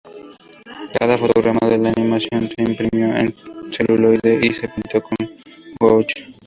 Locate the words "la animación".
1.77-2.49